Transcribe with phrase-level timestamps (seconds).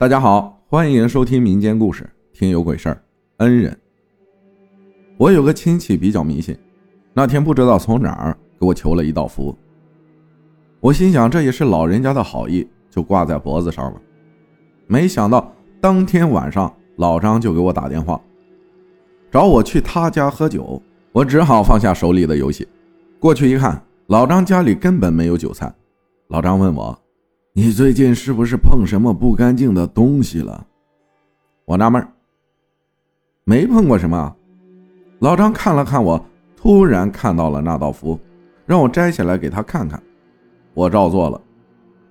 [0.00, 3.02] 大家好，欢迎收听民间故事，听有鬼事儿。
[3.38, 3.76] 恩人，
[5.16, 6.56] 我有个亲戚比较迷信，
[7.12, 9.58] 那天不知道从哪儿给我求了一道符。
[10.78, 14.00] 我心想这也是老人家的好意，就挂在脖子上了。
[14.86, 18.20] 没想到当天晚上老张就给我打电话，
[19.32, 20.80] 找我去他家喝酒。
[21.10, 22.68] 我只好放下手里的游戏，
[23.18, 25.74] 过去一看，老张家里根本没有酒菜。
[26.28, 26.96] 老张问我。
[27.54, 30.64] 你最近是不是碰什么不干净的东西了？
[31.64, 32.06] 我纳闷
[33.42, 34.36] 没碰过什么。
[35.18, 36.24] 老张看了看我，
[36.56, 38.16] 突然看到了那道符，
[38.64, 40.00] 让我摘下来给他看看。
[40.72, 41.40] 我照做了。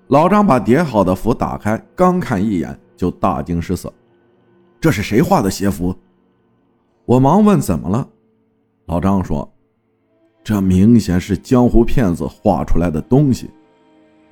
[0.07, 3.91] 老张把叠好的符打开，刚看一眼就大惊失色
[4.81, 5.95] ：“这是谁画的邪符？”
[7.05, 8.05] 我忙问：“怎么了？”
[8.88, 9.49] 老张说
[10.43, 13.49] ：“这明显是江湖骗子画出来的东西，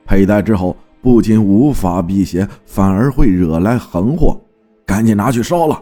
[0.05, 0.75] 佩戴之后。”
[1.05, 4.41] 不仅无法辟邪，反而会惹来横祸，
[4.87, 5.79] 赶紧拿去烧了。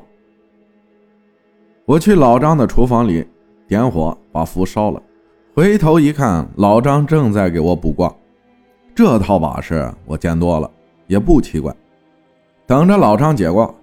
[1.85, 3.25] 我去老张的厨房里
[3.65, 5.01] 点火，把符烧了。
[5.55, 8.13] 回头一看，老张正在给我卜卦。
[8.93, 10.69] 这套把式我见多了，
[11.07, 11.73] 也不奇怪。
[12.67, 13.73] 等着老张解卦，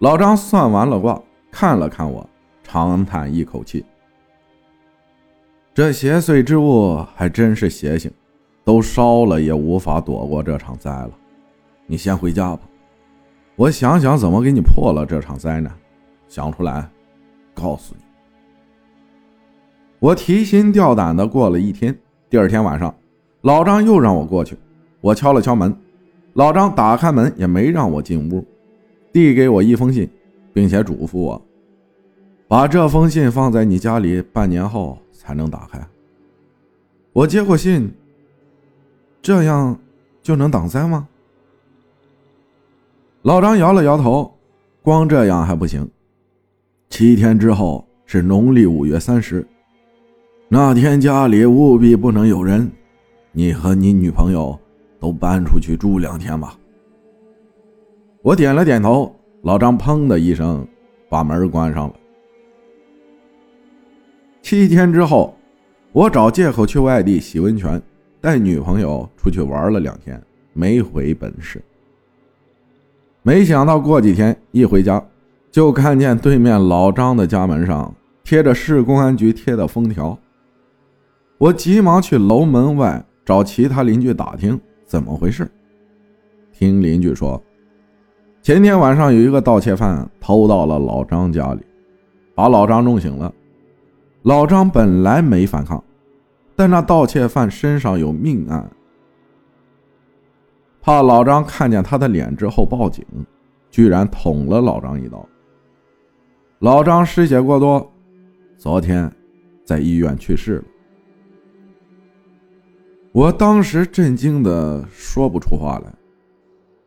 [0.00, 2.28] 老张算完了卦，看了看我，
[2.64, 3.84] 长叹一口气
[5.72, 8.10] ：“这邪祟之物还真是邪性。”
[8.62, 11.10] 都烧了也无法躲过这场灾了，
[11.86, 12.60] 你先回家吧，
[13.56, 15.72] 我想想怎么给你破了这场灾难，
[16.28, 16.88] 想出来，
[17.54, 18.04] 告诉你。
[19.98, 21.96] 我提心吊胆的过了一天，
[22.28, 22.94] 第二天晚上，
[23.40, 24.56] 老张又让我过去，
[25.00, 25.74] 我敲了敲门，
[26.34, 28.44] 老张打开门也没让我进屋，
[29.12, 30.08] 递给我一封信，
[30.52, 31.42] 并且嘱咐我，
[32.46, 35.80] 把这封信放在你家里，半年后才能打开。
[37.12, 37.90] 我接过信。
[39.22, 39.78] 这样
[40.22, 41.06] 就能挡灾吗？
[43.22, 44.32] 老张摇了摇头，
[44.82, 45.88] 光这样还不行。
[46.88, 49.46] 七天之后是农历五月三十，
[50.48, 52.70] 那天家里务必不能有人，
[53.32, 54.58] 你和你女朋友
[54.98, 56.58] 都搬出去住两天吧。
[58.22, 60.66] 我点了点头，老张砰的一声
[61.08, 61.94] 把门关上了。
[64.40, 65.36] 七天之后，
[65.92, 67.80] 我找借口去外地洗温泉。
[68.20, 70.22] 带女朋友出去玩了两天，
[70.52, 71.62] 没回本市。
[73.22, 75.02] 没想到过几天一回家，
[75.50, 80.18] 就看见对面老张的家门上贴着市公安局贴的封条。
[81.38, 85.50] 我急忙去楼门外找其他邻居打听怎么回事。
[86.52, 87.42] 听邻居说，
[88.42, 91.60] 前天晚上有一个盗窃犯偷到了老张家里，
[92.34, 93.32] 把老张弄醒了。
[94.22, 95.82] 老张本来没反抗。
[96.60, 98.70] 但那盗窃犯身上有命案，
[100.82, 103.02] 怕老张看见他的脸之后报警，
[103.70, 105.26] 居然捅了老张一刀。
[106.58, 107.90] 老张失血过多，
[108.58, 109.10] 昨天
[109.64, 110.64] 在医院去世了。
[113.12, 115.90] 我当时震惊的说不出话来。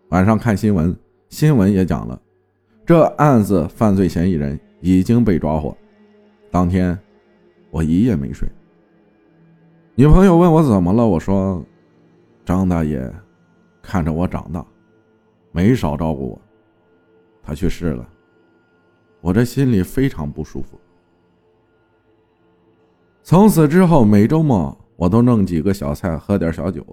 [0.10, 0.96] 晚上看新闻，
[1.30, 2.22] 新闻也讲了，
[2.86, 5.76] 这案子犯罪嫌疑人已经被抓获。
[6.52, 6.96] 当天
[7.72, 8.48] 我一夜没睡。
[9.96, 11.64] 女朋友问我怎么了，我说
[12.44, 13.14] ：“张大爷
[13.80, 14.66] 看着我长大，
[15.52, 16.42] 没少照顾我。
[17.44, 18.10] 他去世了，
[19.22, 20.80] 我这心里非常不舒服。
[23.22, 26.84] 从此之后，每周末我都弄几个小菜，喝点小酒，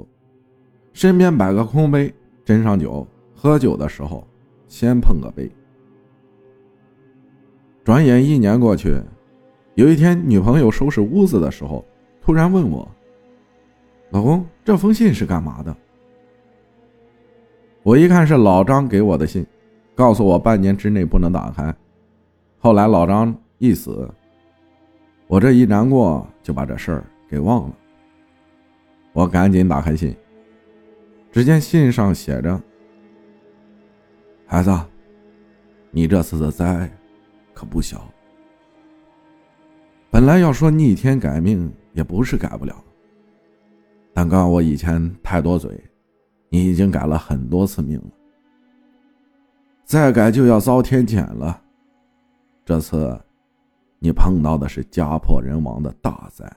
[0.93, 3.07] 身边摆个空杯，斟上酒。
[3.35, 4.27] 喝酒的时候，
[4.69, 5.51] 先碰个杯。
[7.83, 9.01] 转眼一年过去，
[9.75, 11.83] 有一天，女朋友收拾屋子的时候。”
[12.31, 12.89] 突然问我
[14.11, 15.77] ：“老公，这封信是干嘛的？”
[17.83, 19.45] 我一看是老张给我的信，
[19.97, 21.75] 告诉我半年之内不能打开。
[22.61, 24.09] 后来老张一死，
[25.27, 27.77] 我这一难过就把这事儿给忘了。
[29.13, 30.15] 我赶紧打开信，
[31.33, 32.63] 只见信上写着
[34.47, 34.73] ：“孩子，
[35.91, 36.89] 你这次的灾
[37.53, 38.09] 可不小。
[40.13, 42.75] 本来要说逆天改命。”也不是改不了，
[44.13, 45.83] 但告我以前太多嘴，
[46.49, 48.11] 你已经改了很多次命了，
[49.85, 51.61] 再改就要遭天谴了。
[52.65, 53.21] 这次，
[53.99, 56.49] 你碰到的是家破人亡的大灾。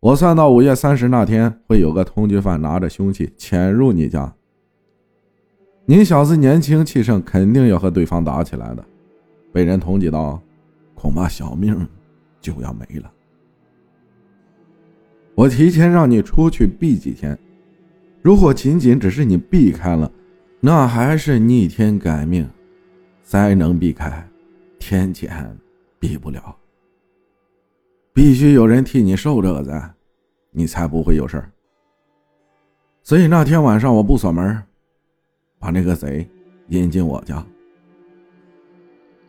[0.00, 4.34] 我算到五月三十那天会有个通缉犯拿着凶器潜入你家，
[5.86, 8.84] 你小子年轻气盛，肯定要和对方打起来的，
[9.52, 10.40] 被人通缉到，
[10.94, 11.86] 恐怕小命
[12.40, 13.12] 就要没了。
[15.40, 17.38] 我提前让你出去避几天，
[18.20, 20.12] 如果仅仅只是你避开了，
[20.60, 22.46] 那还是逆天改命，
[23.22, 24.22] 灾能避开，
[24.78, 25.46] 天谴
[25.98, 26.54] 避不了。
[28.12, 29.94] 必须有人替你受这个灾，
[30.50, 31.50] 你才不会有事儿。
[33.02, 34.62] 所以那天晚上我不锁门，
[35.58, 36.28] 把那个贼
[36.68, 37.42] 引进我家。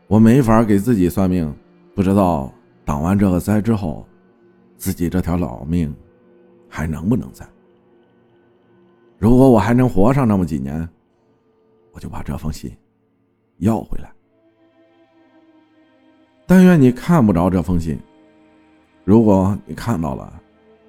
[0.08, 1.56] 我没法给自己算命，
[1.96, 2.54] 不知道
[2.84, 4.06] 挡完这个灾之后，
[4.82, 5.96] 自己这条老命
[6.68, 7.48] 还能不能在。
[9.20, 10.90] 如果我还能活上那么几年，
[11.92, 12.76] 我就把这封信
[13.58, 14.12] 要回来。
[16.48, 18.00] 但愿你看不着这封信。
[19.06, 20.42] 如果你看到了，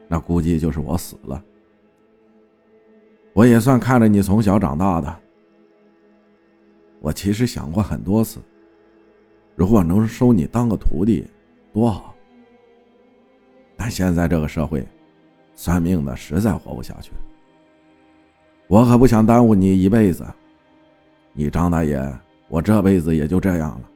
[0.08, 1.44] 那估计就是我死了。
[3.34, 5.14] 我也算看着你从小长大的。
[7.00, 8.40] 我其实想过很多次，
[9.54, 11.28] 如果能收你当个徒弟，
[11.74, 12.11] 多好。
[13.88, 14.86] 现在这个社会，
[15.54, 17.12] 算命的实在活不下去。
[18.68, 20.26] 我可不想耽误你一辈子。
[21.32, 22.00] 你张大爷，
[22.48, 23.90] 我这辈子也就这样了，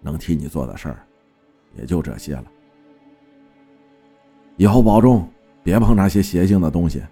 [0.00, 0.98] 能替你做的事儿，
[1.76, 2.44] 也就这些了。
[4.56, 5.28] 以后保重，
[5.62, 7.02] 别碰那些邪性的东西，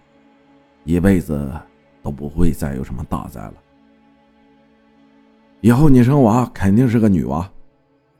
[0.85, 1.53] 一辈子
[2.03, 3.55] 都不会再有什么大灾了。
[5.61, 7.51] 以后你生娃肯定是个女娃，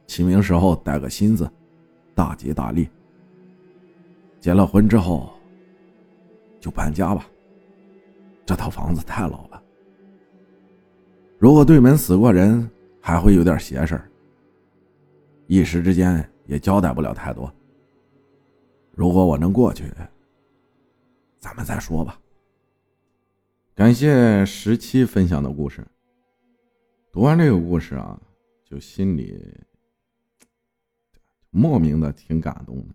[0.07, 1.51] 起名时候带个心字，
[2.15, 2.89] 大吉大利。
[4.45, 5.33] 结了婚之后
[6.61, 7.27] 就搬家吧，
[8.45, 9.63] 这套房子太老了。
[11.39, 12.71] 如果对门死过人，
[13.01, 14.11] 还会有点邪事儿，
[15.47, 17.51] 一时之间也交代不了太多。
[18.91, 19.91] 如果我能过去，
[21.39, 22.21] 咱们再说吧。
[23.75, 25.83] 感谢十七分享的故事。
[27.11, 28.21] 读完这个故事啊，
[28.63, 29.43] 就心里
[31.49, 32.95] 莫名的挺感动的。